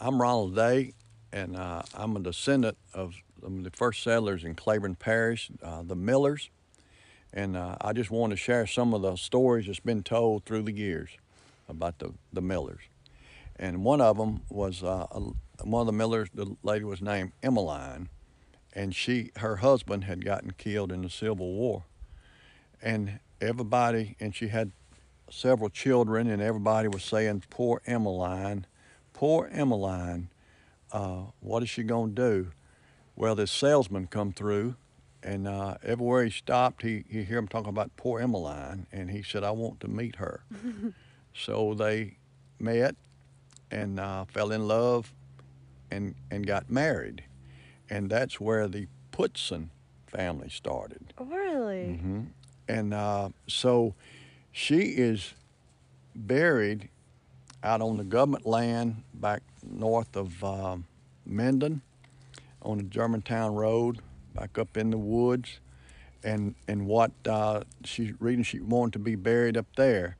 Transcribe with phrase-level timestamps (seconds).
[0.00, 0.94] I'm Ronald Day,
[1.32, 6.50] and uh, I'm a descendant of the first settlers in Claiborne Parish, uh, the Millers.
[7.32, 10.62] And uh, I just want to share some of the stories that's been told through
[10.62, 11.10] the years
[11.68, 12.82] about the, the Millers.
[13.56, 15.06] And one of them was uh,
[15.64, 18.08] one of the Millers, the lady was named Emmeline,
[18.72, 21.82] and she, her husband had gotten killed in the Civil War.
[22.80, 24.70] And everybody, and she had
[25.28, 28.66] several children, and everybody was saying, poor Emmeline,
[29.18, 30.28] poor Emmeline,
[30.92, 32.50] uh, what is she going to do?
[33.16, 34.76] Well, this salesman come through,
[35.24, 39.24] and uh, everywhere he stopped, he, he hear him talking about poor Emmeline, and he
[39.24, 40.44] said, I want to meet her.
[41.34, 42.18] so they
[42.60, 42.94] met
[43.72, 45.12] and uh, fell in love
[45.90, 47.24] and, and got married.
[47.90, 49.70] And that's where the Putson
[50.06, 51.12] family started.
[51.18, 51.98] Really?
[51.98, 52.20] Mm-hmm.
[52.68, 53.96] And uh, so
[54.52, 55.34] she is
[56.14, 56.88] buried
[57.62, 60.82] out on the government land back north of
[61.26, 61.82] Minden
[62.62, 64.00] on the Germantown Road,
[64.34, 65.60] back up in the woods.
[66.24, 70.16] And, and what uh, she's reading, she wanted to be buried up there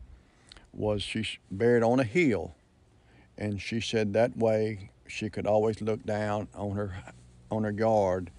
[0.72, 2.54] was she's buried on a hill.
[3.36, 7.02] And she said that way she could always look down on her,
[7.50, 8.30] on her yard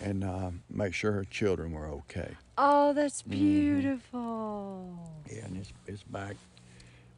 [0.00, 2.36] and uh, make sure her children were okay.
[2.56, 3.32] Oh, that's mm-hmm.
[3.32, 4.98] beautiful.
[5.28, 5.36] Mm-hmm.
[5.36, 6.36] Yeah, and it's, it's back,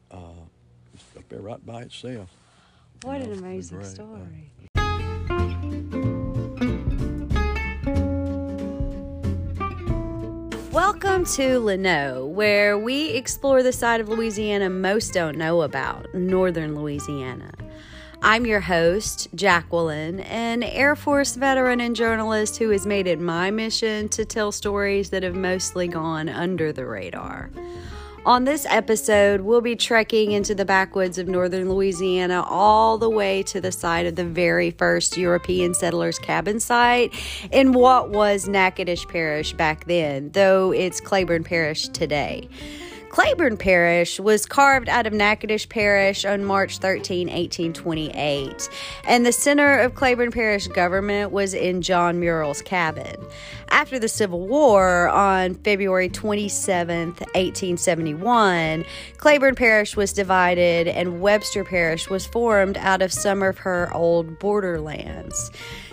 [0.09, 0.17] uh,
[1.07, 2.29] it's up there right by itself.
[3.03, 4.51] What you know, an amazing story.
[10.71, 16.75] Welcome to Lano, where we explore the side of Louisiana most don't know about, Northern
[16.75, 17.51] Louisiana.
[18.21, 23.49] I'm your host, Jacqueline, an Air Force veteran and journalist who has made it my
[23.49, 27.49] mission to tell stories that have mostly gone under the radar.
[28.23, 33.41] On this episode, we'll be trekking into the backwoods of northern Louisiana all the way
[33.43, 37.15] to the site of the very first European settlers' cabin site
[37.51, 42.47] in what was Natchitoches Parish back then, though it's Claiborne Parish today.
[43.11, 48.69] Claiborne Parish was carved out of Natchitoches Parish on March 13, 1828,
[49.05, 53.17] and the center of Claiborne Parish government was in John Murrell's cabin.
[53.67, 58.85] After the Civil War, on February 27, 1871,
[59.17, 64.39] Claiborne Parish was divided and Webster Parish was formed out of some of her old
[64.39, 65.51] borderlands.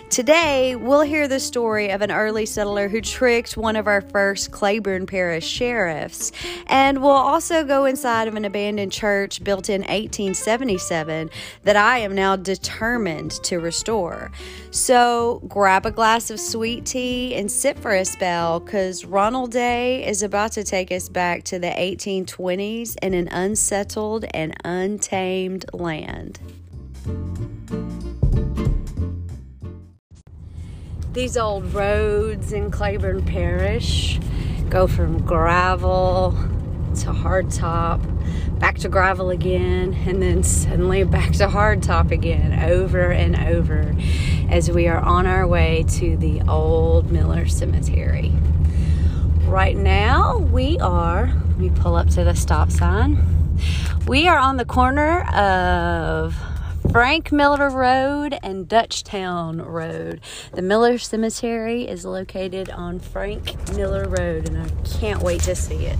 [0.09, 4.49] Today, we'll hear the story of an early settler who tricked one of our first
[4.49, 6.31] Claiborne Parish sheriffs.
[6.65, 11.29] And we'll also go inside of an abandoned church built in 1877
[11.61, 14.31] that I am now determined to restore.
[14.71, 20.07] So grab a glass of sweet tea and sit for a spell because Ronald Day
[20.07, 26.39] is about to take us back to the 1820s in an unsettled and untamed land.
[31.19, 34.17] These old roads in Claiborne Parish
[34.69, 37.99] go from gravel to hardtop,
[38.57, 43.93] back to gravel again, and then suddenly back to hardtop again, over and over,
[44.49, 48.31] as we are on our way to the old Miller Cemetery.
[49.41, 53.21] Right now, we are, let me pull up to the stop sign.
[54.07, 56.33] We are on the corner of
[56.91, 60.21] Frank Miller Road and Dutchtown Road.
[60.53, 64.67] The Miller Cemetery is located on Frank Miller Road, and I
[64.99, 65.99] can't wait to see it.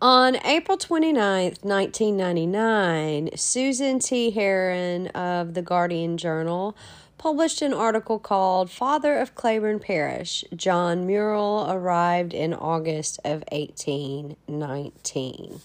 [0.00, 4.30] On April 29th, 1999, Susan T.
[4.30, 6.74] Heron of the Guardian Journal
[7.18, 15.60] published an article called Father of Claiborne Parish, John Murrell arrived in August of 1819.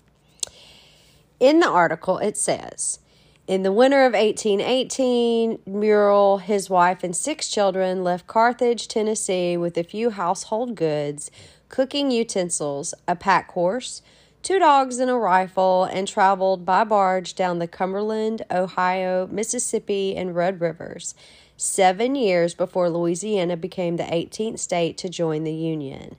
[1.40, 3.00] In the article, it says,
[3.47, 9.78] in the winter of 1818, Murrell, his wife, and six children left Carthage, Tennessee with
[9.78, 11.31] a few household goods,
[11.69, 14.02] cooking utensils, a pack horse,
[14.44, 20.36] two dogs, and a rifle, and traveled by barge down the Cumberland, Ohio, Mississippi, and
[20.36, 21.16] Red Rivers,
[21.56, 26.18] seven years before Louisiana became the 18th state to join the Union.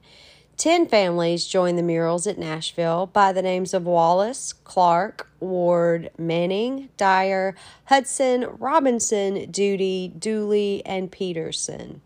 [0.59, 6.89] Ten families joined the Murrells at Nashville by the names of Wallace, Clark, Ward, Manning,
[6.97, 12.01] Dyer, Hudson, Robinson, Duty, Dooley, and Peterson.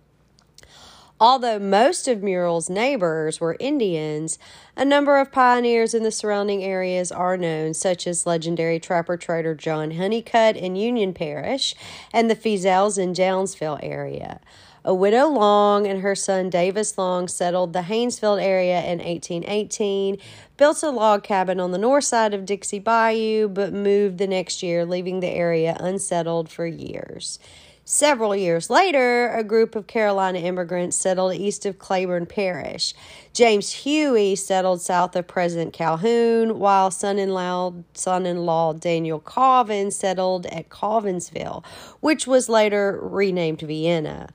[1.18, 4.38] Although most of Murrell's neighbors were Indians,
[4.76, 9.54] a number of pioneers in the surrounding areas are known, such as legendary trapper trader
[9.54, 11.74] John Honeycutt in Union Parish
[12.12, 14.40] and the Feazels in Downsville area.
[14.84, 20.18] A widow Long and her son Davis Long settled the Haynesville area in 1818,
[20.56, 24.60] built a log cabin on the north side of Dixie Bayou, but moved the next
[24.60, 27.38] year, leaving the area unsettled for years.
[27.84, 32.92] Several years later, a group of Carolina immigrants settled east of Claiborne Parish.
[33.32, 39.20] James Huey settled south of President Calhoun, while son in law son in law Daniel
[39.20, 41.64] Colvin settled at Colvinsville,
[42.00, 44.28] which was later renamed Vienna.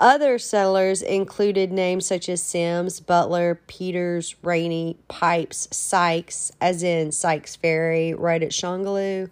[0.00, 7.56] Other settlers included names such as Sims, Butler, Peters, Rainey, Pipes, Sykes, as in Sykes
[7.56, 9.28] Ferry, right at Shongaloo.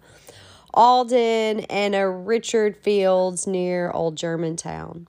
[0.73, 5.07] Alden, and a Richard Fields near Old Germantown.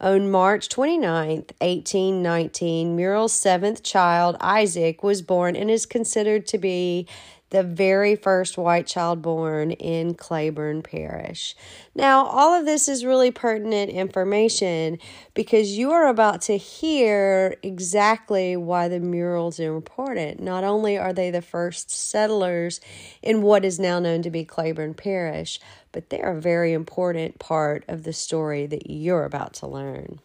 [0.00, 1.28] On March 29,
[1.58, 7.06] 1819, Murrell's seventh child, Isaac, was born and is considered to be
[7.50, 11.56] the very first white child born in Claiborne Parish.
[11.94, 14.98] Now, all of this is really pertinent information
[15.34, 20.40] because you are about to hear exactly why the Murrells are important.
[20.40, 22.80] Not only are they the first settlers
[23.20, 25.60] in what is now known to be Claiborne Parish,
[25.92, 30.20] but they're a very important part of the story that you're about to learn.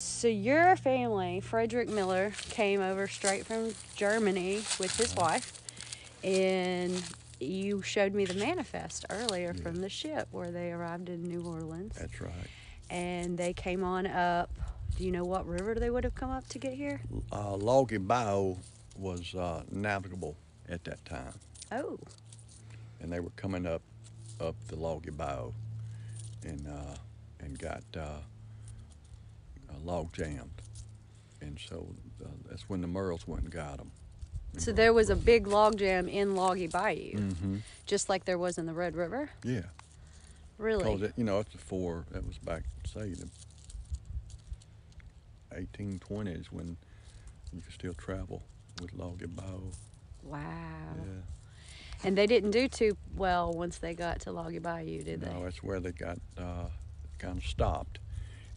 [0.00, 5.57] So, your family, Frederick Miller, came over straight from Germany with his wife
[6.24, 7.02] and
[7.40, 9.62] you showed me the manifest earlier yeah.
[9.62, 11.94] from the ship where they arrived in New Orleans.
[11.96, 12.32] That's right.
[12.90, 14.50] And they came on up.
[14.96, 17.00] Do you know what river they would have come up to get here?
[17.30, 18.56] Uh, Loggy Bayou
[18.96, 20.36] was uh, navigable
[20.68, 21.34] at that time.
[21.70, 21.98] Oh.
[23.00, 23.82] And they were coming up
[24.40, 25.52] up the Loggy Bayou
[26.44, 26.96] and uh,
[27.40, 28.18] and got uh,
[29.84, 30.62] log jammed.
[31.40, 31.88] And so
[32.24, 33.90] uh, that's when the Murrells went and got them.
[34.58, 37.56] So there was a big log jam in Loggy Bayou, mm-hmm.
[37.86, 39.30] just like there was in the Red River.
[39.44, 39.62] Yeah.
[40.58, 40.96] Really?
[40.96, 43.28] Because you know it's before that was back say the
[45.54, 46.76] 1820s when
[47.52, 48.42] you could still travel
[48.80, 49.70] with Loggy Bayou.
[50.22, 50.40] Wow.
[50.96, 52.04] Yeah.
[52.04, 55.32] And they didn't do too well once they got to Loggy Bayou, did they?
[55.32, 56.66] No, that's where they got uh,
[57.18, 57.98] kind of stopped.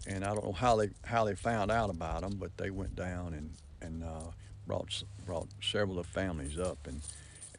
[0.07, 2.95] And I don't know how they how they found out about them, but they went
[2.95, 3.51] down and
[3.81, 4.31] and uh,
[4.71, 7.01] brought brought several of the families up and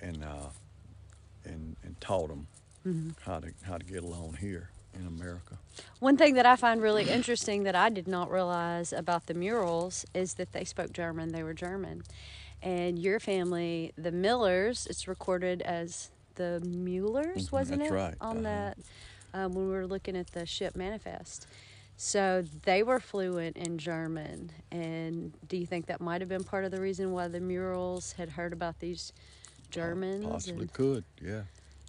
[0.01, 0.49] and uh,
[1.45, 2.47] and and taught them
[2.87, 3.11] mm-hmm.
[3.31, 5.59] how to how to get along here in America.
[6.01, 10.07] One thing that I find really interesting that I did not realize about the Murrells
[10.15, 11.33] is that they spoke German.
[11.33, 12.03] They were German,
[12.63, 17.95] and your family, the Millers, it's recorded as the Muellers, mm-hmm, wasn't That's it?
[17.95, 18.15] Right.
[18.23, 18.43] On uh-huh.
[18.43, 18.79] that,
[19.35, 21.47] um, when we were looking at the ship manifest.
[22.05, 24.51] So they were fluent in German.
[24.73, 28.15] And do you think that might have been part of the reason why the Murrells
[28.17, 29.13] had heard about these
[29.71, 30.27] Germans?
[30.27, 31.43] Possibly could, yeah.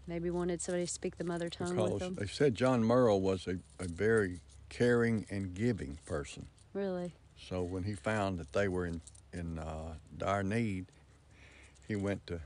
[0.06, 2.14] Maybe wanted somebody to speak the mother tongue because with them.
[2.14, 6.46] They said John Murrell was a, a very caring and giving person.
[6.76, 7.14] Really?
[7.36, 9.02] So when he found that they were in,
[9.34, 10.86] in uh, dire need,
[11.88, 12.40] he went to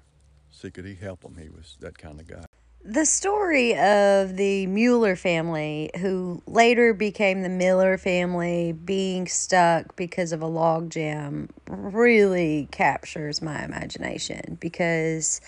[0.52, 1.36] see could he help them.
[1.36, 2.47] He was that kind of guy.
[2.86, 10.32] The story of the Mueller family, who later became the Miller family, being stuck because
[10.32, 15.42] of a log jam, really captures my imagination because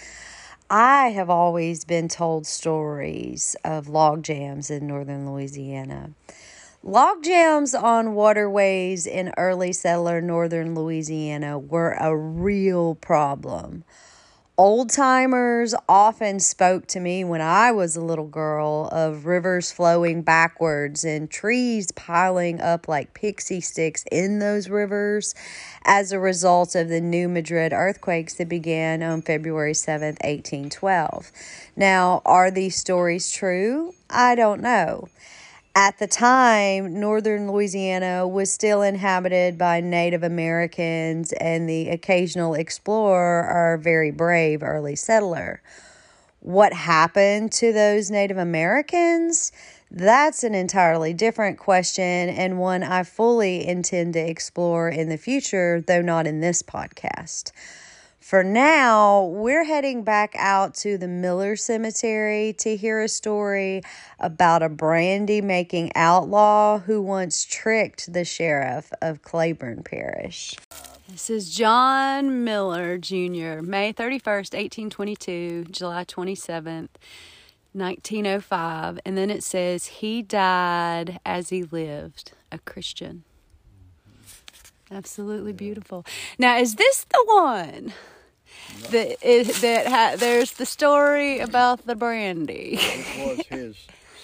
[0.70, 6.12] I have always been told stories of log jams in northern Louisiana.
[6.84, 13.84] Log jams on waterways in early settler northern Louisiana were a real problem.
[14.60, 20.22] Old timers often spoke to me when I was a little girl of rivers flowing
[20.22, 25.34] backwards and trees piling up like pixie sticks in those rivers
[25.86, 31.32] as a result of the New Madrid earthquakes that began on February 7th, 1812.
[31.78, 33.94] Now, are these stories true?
[34.10, 35.08] I don't know.
[35.80, 43.48] At the time, northern Louisiana was still inhabited by Native Americans and the occasional explorer
[43.50, 45.62] or very brave early settler.
[46.42, 49.54] What happened to those Native Americans?
[49.90, 55.80] That's an entirely different question and one I fully intend to explore in the future,
[55.80, 57.54] though not in this podcast.
[58.30, 63.82] For now, we're heading back out to the Miller Cemetery to hear a story
[64.20, 70.54] about a brandy making outlaw who once tricked the sheriff of Claiborne Parish.
[71.08, 76.90] This is John Miller Jr., May 31st, 1822, July 27th.
[77.74, 83.24] 1905, and then it says he died as he lived, a Christian.
[84.92, 86.06] Absolutely beautiful.
[86.38, 87.94] Now, is this the one
[88.92, 92.78] that is, that ha, there's the story about the brandy.
[92.80, 93.76] it was his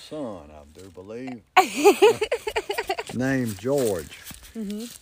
[0.09, 1.41] son, I do believe,
[3.15, 4.19] named George.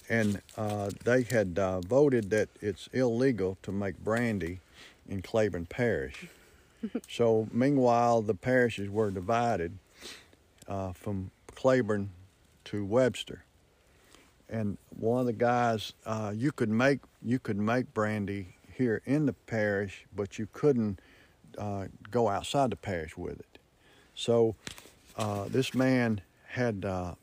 [0.10, 4.62] And uh, they had uh, voted that it's illegal to make brandy
[5.08, 6.28] in Claiborne Parish.
[7.10, 9.78] so, meanwhile, the parishes were divided
[10.68, 12.10] uh, from Claiborne
[12.66, 13.44] to Webster.
[14.50, 19.26] And one of the guys, uh, you could make you could make brandy here in
[19.26, 21.00] the parish, but you couldn't
[21.58, 23.60] uh, go outside the parish with it.
[24.16, 24.56] So
[25.18, 27.16] uh, this man had uh,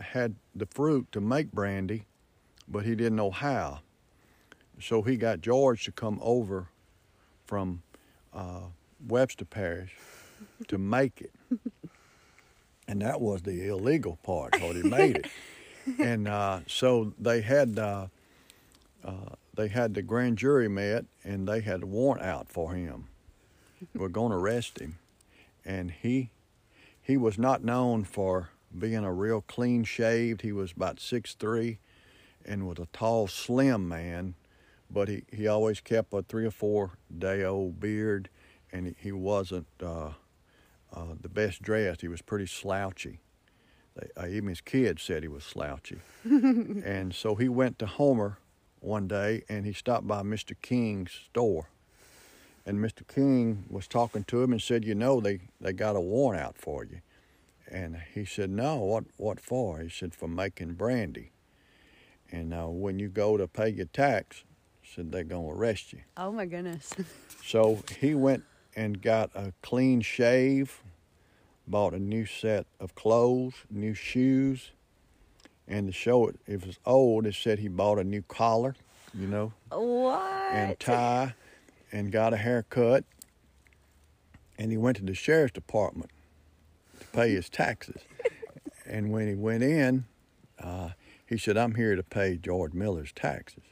[0.00, 2.04] had the fruit to make brandy,
[2.68, 3.80] but he didn't know how.
[4.80, 6.68] So he got George to come over
[7.46, 7.82] from
[8.32, 8.62] uh,
[9.06, 9.94] Webster Parish
[10.68, 11.32] to make it,
[12.88, 14.52] and that was the illegal part.
[14.52, 15.26] Because he made it,
[15.98, 17.78] and uh, so they had.
[19.56, 23.08] They had the grand jury met and they had a warrant out for him.
[23.94, 24.98] We're going to arrest him,
[25.64, 26.30] and he
[27.02, 30.42] he was not known for being a real clean shaved.
[30.42, 31.78] He was about six three,
[32.44, 34.34] and was a tall, slim man,
[34.90, 38.30] but he, he always kept a three or four day old beard,
[38.72, 40.10] and he, he wasn't uh,
[40.94, 42.00] uh, the best dressed.
[42.00, 43.20] He was pretty slouchy.
[43.96, 48.38] They, uh, even his kids said he was slouchy, and so he went to Homer
[48.84, 50.54] one day and he stopped by Mr.
[50.60, 51.68] King's store.
[52.66, 53.06] And Mr.
[53.06, 56.56] King was talking to him and said, You know, they, they got a warrant out
[56.56, 57.00] for you.
[57.70, 59.80] And he said, No, what, what for?
[59.80, 61.32] He said, For making brandy.
[62.32, 64.44] And uh, when you go to pay your tax,
[64.82, 66.00] said they're going to arrest you.
[66.16, 66.92] Oh my goodness.
[67.46, 68.42] So he went
[68.74, 70.82] and got a clean shave,
[71.68, 74.70] bought a new set of clothes, new shoes,
[75.66, 78.74] and to show it, it was old, it said he bought a new collar,
[79.14, 80.20] you know, what?
[80.52, 81.34] and tie,
[81.92, 83.04] and got a haircut.
[84.58, 86.10] And he went to the sheriff's department
[87.00, 88.02] to pay his taxes.
[88.86, 90.04] and when he went in,
[90.62, 90.90] uh,
[91.26, 93.64] he said, I'm here to pay George Miller's taxes.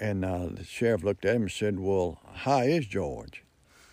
[0.00, 3.42] And uh, the sheriff looked at him and said, Well, how is George?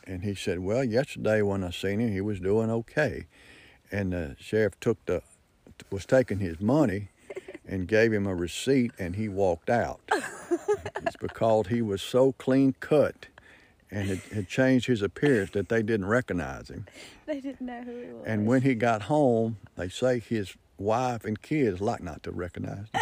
[0.06, 3.26] And he said, Well, yesterday when I seen him, he was doing okay.
[3.92, 5.24] And the sheriff took the
[5.90, 7.10] was taking his money
[7.68, 10.00] and gave him a receipt, and he walked out.
[10.12, 13.28] it's because he was so clean cut
[13.92, 16.86] and had, had changed his appearance that they didn't recognize him.
[17.26, 18.24] They didn't know who he was.
[18.26, 22.88] And when he got home, they say his wife and kids like not to recognize
[22.94, 23.02] him.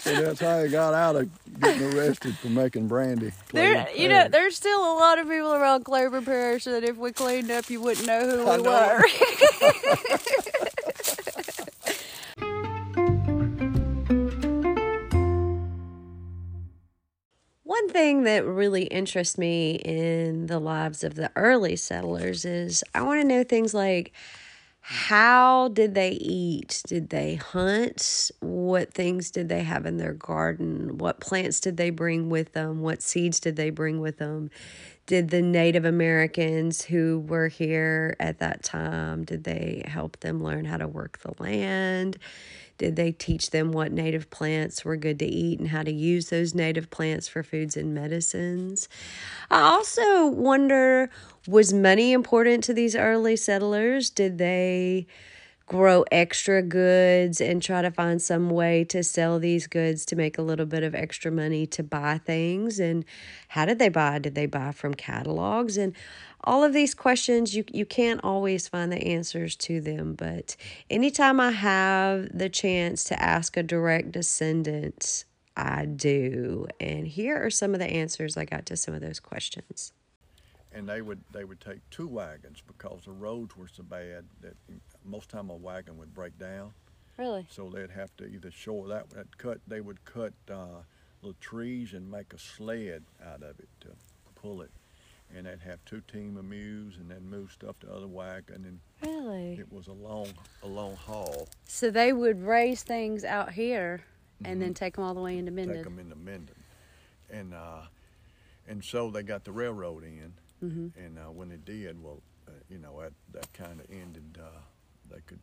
[0.00, 1.28] so that's how he got out of
[1.60, 3.32] getting arrested for making brandy.
[3.52, 7.12] There, you know, there's still a lot of people around Claiborne Parish that if we
[7.12, 8.70] cleaned up, you wouldn't know who I we know.
[8.70, 9.04] were.
[17.64, 23.02] One thing that really interests me in the lives of the early settlers is I
[23.02, 24.12] want to know things like
[24.84, 26.82] how did they eat?
[26.88, 28.32] Did they hunt?
[28.40, 30.98] What things did they have in their garden?
[30.98, 32.80] What plants did they bring with them?
[32.80, 34.50] What seeds did they bring with them?
[35.06, 40.64] Did the Native Americans who were here at that time did they help them learn
[40.64, 42.18] how to work the land?
[42.82, 46.30] Did they teach them what native plants were good to eat and how to use
[46.30, 48.88] those native plants for foods and medicines?
[49.52, 51.08] I also wonder
[51.46, 54.10] was money important to these early settlers?
[54.10, 55.06] Did they
[55.66, 60.38] grow extra goods and try to find some way to sell these goods to make
[60.38, 62.78] a little bit of extra money to buy things?
[62.78, 63.04] And
[63.48, 64.18] how did they buy?
[64.18, 65.76] Did they buy from catalogs?
[65.76, 65.94] And
[66.44, 70.14] all of these questions, you, you can't always find the answers to them.
[70.14, 70.56] But
[70.90, 75.24] anytime I have the chance to ask a direct descendant,
[75.56, 76.66] I do.
[76.80, 79.92] And here are some of the answers I got to some of those questions.
[80.74, 84.54] And they would they would take two wagons because the roads were so bad that
[85.04, 86.72] most time a wagon would break down.
[87.18, 87.46] Really?
[87.50, 89.58] So they'd have to either shore that, that cut.
[89.68, 90.82] They would cut uh,
[91.20, 93.88] little trees and make a sled out of it to
[94.34, 94.70] pull it,
[95.36, 98.80] and they'd have two team of mules and then move stuff to other wagon, and
[99.08, 99.58] Really?
[99.60, 100.28] it was a long
[100.62, 101.48] a long haul.
[101.64, 104.02] So they would raise things out here
[104.44, 105.76] and then take them all the way into Minden.
[105.76, 106.56] Take them into Minden,
[107.30, 107.82] and uh,
[108.66, 110.32] and so they got the railroad in,
[110.62, 110.88] Mm-hmm.
[110.98, 114.38] and uh, when they did, well, uh, you know that that kind of ended.
[114.38, 114.60] Uh,
[115.10, 115.40] they could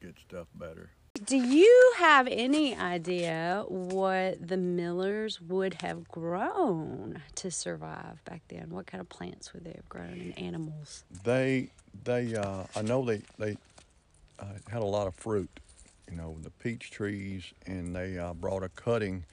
[0.00, 0.90] get stuff better.
[1.24, 8.68] Do you have any idea what the Millers would have grown to survive back then?
[8.68, 11.04] What kind of plants would they have grown and animals?
[11.24, 11.68] They
[12.04, 13.56] they uh, I know they they
[14.38, 15.48] uh, had a lot of fruit,
[16.10, 19.24] you know, the peach trees, and they uh, brought a cutting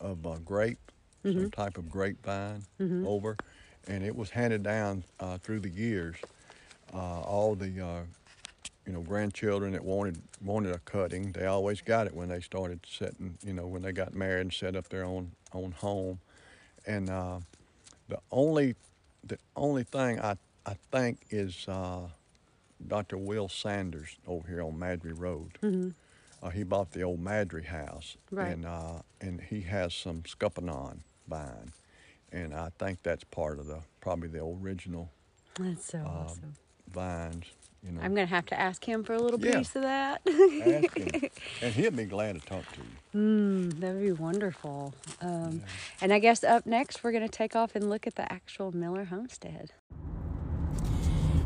[0.00, 0.78] of a grape,
[1.22, 2.64] some type of grapevine
[3.06, 3.36] over,
[3.86, 6.16] and it was handed down uh, through the years.
[6.94, 8.00] uh, all the uh,
[8.86, 11.32] you know grandchildren that wanted wanted a cutting.
[11.32, 13.36] They always got it when they started setting.
[13.44, 16.18] You know when they got married and set up their own own home.
[16.86, 17.40] And uh,
[18.08, 18.74] the only
[19.24, 22.08] the only thing I I think is uh,
[22.86, 23.18] Dr.
[23.18, 25.58] Will Sanders over here on Madry Road.
[26.40, 28.52] Uh, he bought the old Madry house, Right.
[28.52, 31.72] and uh, and he has some scuppernong vine,
[32.32, 35.10] and I think that's part of the probably the original
[35.58, 36.54] That's so um, awesome.
[36.92, 37.44] vines.
[37.84, 39.58] You know, I'm going to have to ask him for a little Yeah.
[39.58, 40.20] piece of that.
[40.26, 41.30] ask him,
[41.62, 43.20] and he'll be glad to talk to you.
[43.20, 44.94] Mm, that would be wonderful.
[45.20, 45.62] Um,
[46.02, 48.72] And I guess up next, we're going to take off and look at the actual
[48.72, 49.72] Miller homestead.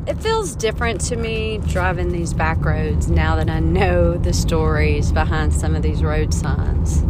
[0.05, 5.11] It feels different to me driving these back roads now that I know the stories
[5.13, 7.03] behind some of these road signs.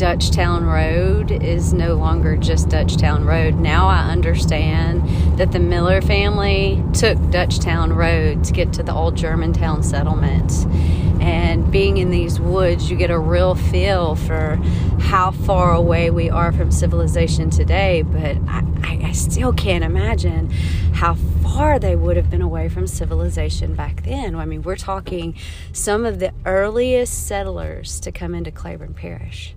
[0.00, 3.56] Dutchtown Road is no longer just Dutchtown Road.
[3.56, 5.06] Now I understand
[5.38, 10.64] that the Miller family took Dutchtown Road to get to the old Germantown settlements.
[11.20, 14.56] And being in these woods, you get a real feel for
[15.00, 18.00] how far away we are from civilization today.
[18.00, 20.48] But I, I still can't imagine
[20.94, 24.34] how far they would have been away from civilization back then.
[24.34, 25.34] I mean, we're talking
[25.74, 29.54] some of the earliest settlers to come into Claiborne Parish.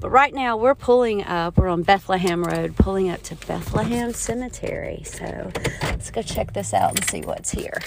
[0.00, 5.02] But right now we're pulling up, we're on Bethlehem Road, pulling up to Bethlehem Cemetery.
[5.04, 5.50] So
[5.82, 7.80] let's go check this out and see what's here.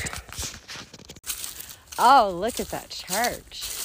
[1.97, 3.77] Oh, look at that church.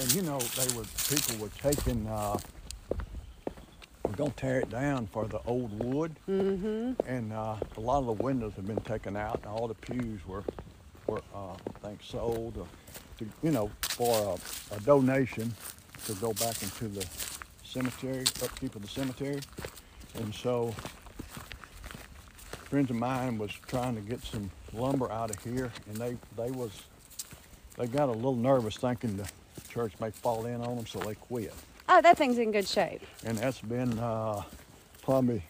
[0.00, 2.06] And you know, they were people were taking.
[2.06, 2.38] Uh,
[4.04, 6.92] we're gonna tear it down for the old wood, mm-hmm.
[7.06, 10.20] and uh, a lot of the windows have been taken out, and all the pews
[10.26, 10.44] were,
[11.06, 12.64] were uh, I think, sold, uh,
[13.18, 14.38] to, you know, for
[14.72, 15.54] a, a donation
[16.06, 17.06] to go back into the
[17.64, 19.40] cemetery, upkeep of the cemetery,
[20.16, 20.74] and so
[22.68, 26.50] friends of mine was trying to get some lumber out of here, and they they
[26.50, 26.70] was
[27.78, 29.28] they got a little nervous thinking the
[29.68, 31.52] church may fall in on them, so they quit.
[31.88, 33.02] Oh, that thing's in good shape.
[33.24, 34.42] And that's been uh,
[35.02, 35.42] probably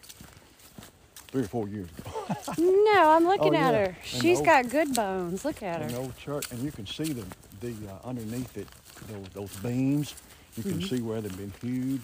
[1.27, 2.11] three or four years ago.
[2.57, 3.79] No, I'm looking Oh, at yeah.
[3.79, 3.85] her.
[3.85, 5.45] And She's those- got good bones.
[5.45, 5.87] Look at her.
[5.87, 7.25] An old church, and you can see the
[7.61, 8.67] the uh, underneath it
[9.07, 10.15] those, those beams.
[10.57, 10.95] You can mm-hmm.
[10.95, 12.01] see where they've been hewed.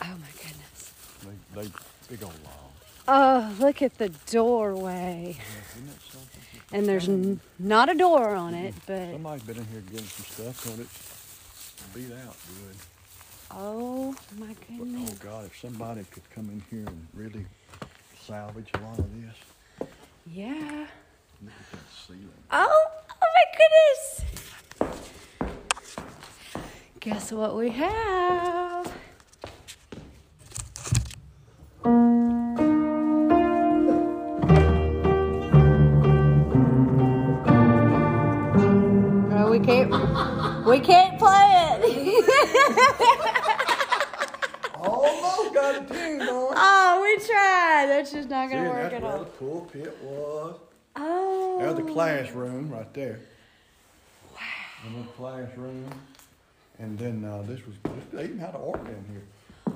[0.00, 0.92] Oh my goodness.
[1.54, 1.68] They they
[2.08, 2.70] big old long.
[3.06, 5.36] Oh, look at the doorway.
[5.36, 5.44] Yeah,
[5.76, 6.40] isn't that something?
[6.72, 8.92] And there's n- not a door on it, mm-hmm.
[8.92, 12.76] but Somebody's been in here getting some stuff, and it's beat out good.
[13.50, 15.10] oh my But, goodness.
[15.12, 17.44] oh God, if somebody could come in here and really
[18.26, 19.88] salvage a lot of this,
[20.32, 20.86] Yeah.
[21.42, 22.30] look at that ceiling.
[22.50, 24.13] Oh, oh my goodness.
[27.04, 28.90] Guess what we have?
[39.28, 39.90] No, we can't.
[40.64, 42.24] We can't play it.
[44.80, 46.54] Almost got a tune on.
[46.56, 47.86] oh, we tried.
[47.90, 49.24] That's just not gonna work that's at where the all.
[49.26, 50.56] pulpit was.
[50.96, 51.58] Oh.
[51.60, 51.92] There's the oh.
[51.92, 53.20] classroom right there.
[54.32, 54.40] Wow.
[54.86, 55.90] And the classroom.
[56.78, 57.76] And then uh, this was,
[58.12, 59.24] they even had an organ in here.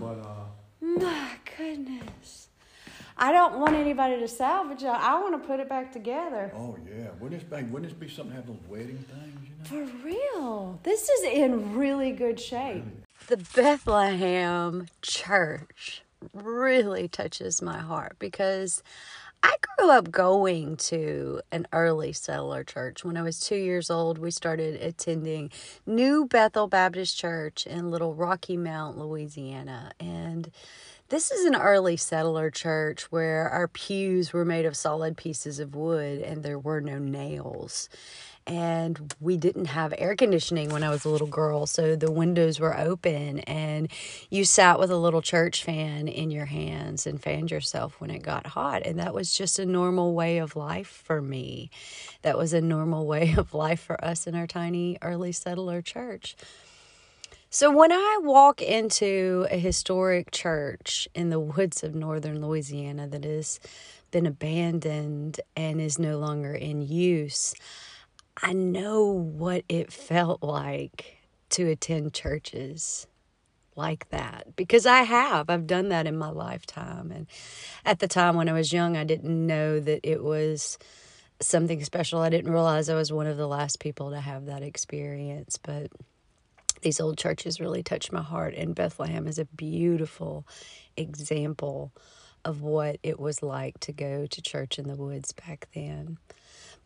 [0.01, 0.45] But uh,
[0.83, 2.49] My goodness.
[3.21, 4.89] I don't want anybody to salvage it.
[4.89, 6.53] I want to put it back together.
[6.57, 9.81] oh yeah, wouldn't this be, wouldn't this be something to have those wedding things, you
[9.81, 9.87] know?
[9.91, 10.81] For real.
[10.85, 12.85] This is in really good shape.
[13.27, 18.83] The Bethlehem Church really touches my heart because
[19.43, 23.05] I grew up going to an early settler church.
[23.05, 25.51] When I was two years old, we started attending
[25.87, 29.93] New Bethel Baptist Church in Little Rocky Mount, Louisiana.
[30.01, 30.51] And
[31.09, 35.75] this is an early settler church where our pews were made of solid pieces of
[35.75, 37.89] wood and there were no nails.
[38.49, 42.59] And we didn't have air conditioning when I was a little girl, so the windows
[42.59, 43.89] were open, and
[44.31, 48.23] you sat with a little church fan in your hands and fanned yourself when it
[48.23, 48.87] got hot.
[48.87, 51.71] And that was just a normal way of life for me.
[52.23, 56.35] That was a normal way of life for us in our tiny early settler church.
[57.51, 63.25] So when I walk into a historic church in the woods of northern Louisiana that
[63.25, 63.61] has
[64.11, 67.55] been abandoned and is no longer in use,
[68.43, 71.19] I know what it felt like
[71.51, 73.07] to attend churches
[73.75, 75.49] like that because I have.
[75.49, 77.11] I've done that in my lifetime.
[77.11, 77.27] And
[77.85, 80.79] at the time when I was young, I didn't know that it was
[81.41, 82.21] something special.
[82.21, 85.59] I didn't realize I was one of the last people to have that experience.
[85.63, 85.91] But
[86.83, 90.47] these old churches really touched my heart, and Bethlehem is a beautiful
[90.97, 91.93] example
[92.45, 96.19] of what it was like to go to church in the woods back then.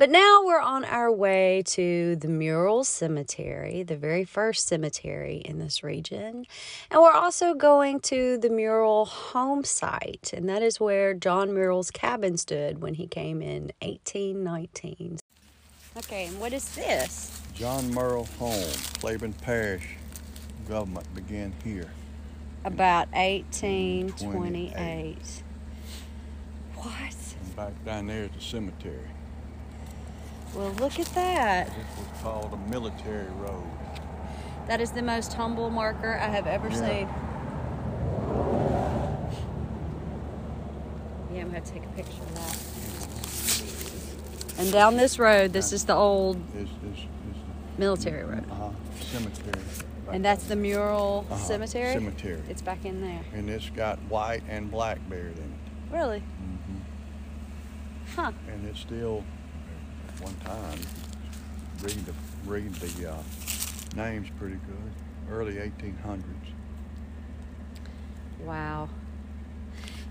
[0.02, 5.60] But now we're on our way to the Murrell Cemetery, the very first cemetery in
[5.60, 6.44] this region.
[6.90, 11.92] And we're also going to the Murrell home site, and that is where John Murrell's
[11.92, 15.20] cabin stood when he came in 1819.
[15.98, 17.40] Okay, and what is this?
[17.54, 19.86] John Murrell Home, Claiborne Parish
[20.68, 21.92] government began here.
[22.64, 25.16] About 1828.
[26.74, 26.90] What?
[26.90, 29.06] And back down there is the cemetery.
[30.54, 31.66] Well, look at that.
[31.68, 33.64] This was called a military road.
[34.68, 36.76] That is the most humble marker I have ever Yeah.
[36.76, 37.08] seen.
[41.34, 42.58] Yeah, I'm going to take a picture of that.
[44.58, 47.06] And down this road, this is the old Is is is
[47.78, 48.44] military road.
[48.52, 49.62] uh cemetery.
[50.10, 51.94] And that's the Murrell Uh-huh, cemetery?
[51.94, 52.42] cemetery.
[52.50, 53.20] It's back in there.
[53.34, 55.50] and it's got white and black buried in it.
[55.90, 56.18] Really?
[56.20, 56.80] Mm-hmm.
[58.20, 58.32] Huh.
[58.52, 59.24] And it's still,
[60.22, 60.78] one time,
[61.82, 62.14] read the,
[62.46, 63.22] read the uh,
[63.96, 65.30] names pretty good.
[65.30, 66.22] Early 1800s.
[68.44, 68.88] Wow.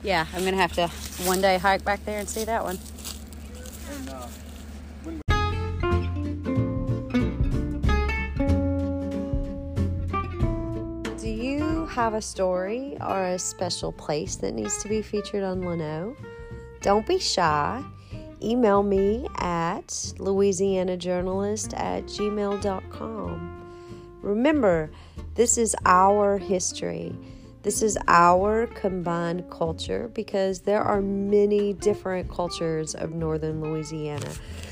[0.03, 0.87] Yeah, I'm going to have to
[1.25, 2.79] one day hike back there and see that one.
[3.91, 4.27] And uh,
[11.19, 15.61] Do you have a story or a special place that needs to be featured on
[15.61, 16.15] Leno?
[16.81, 17.83] Don't be shy.
[18.43, 23.57] Email me at louisianajournalist at gmail.com.
[24.21, 24.91] Remember,
[25.35, 27.15] this is our history.
[27.63, 34.31] This is our combined culture because there are many different cultures of northern Louisiana.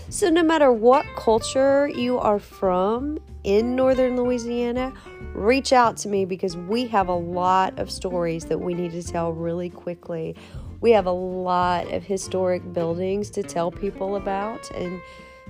[0.09, 4.91] So, no matter what culture you are from in northern Louisiana,
[5.35, 9.03] reach out to me because we have a lot of stories that we need to
[9.03, 10.35] tell really quickly.
[10.81, 15.01] We have a lot of historic buildings to tell people about, and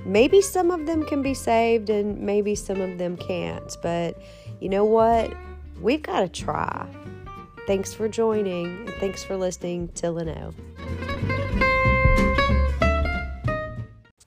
[0.06, 3.78] maybe some of them can be saved and maybe some of them can't.
[3.82, 4.22] But
[4.60, 5.32] you know what?
[5.80, 6.88] We've got to try.
[7.68, 10.54] Thanks for joining, and thanks for listening to Leno.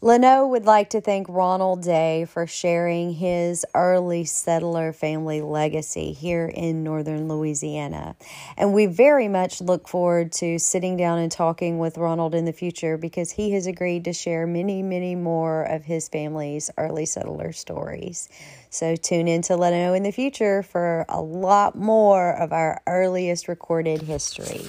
[0.04, 6.46] Leno would like to thank Ronald Day for sharing his early settler family legacy here
[6.46, 8.16] in northern Louisiana.
[8.56, 12.52] And we very much look forward to sitting down and talking with Ronald in the
[12.52, 17.52] future because he has agreed to share many, many more of his family's early settler
[17.52, 18.28] stories.
[18.70, 23.46] So tune in to Leno in the future for a lot more of our earliest
[23.46, 24.68] recorded history.